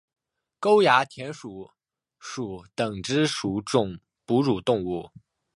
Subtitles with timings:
[0.59, 1.69] 沟牙田鼠
[2.17, 5.11] 属等之数种哺乳动物。